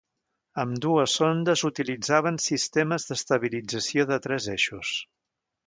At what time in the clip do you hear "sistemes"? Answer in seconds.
2.47-3.07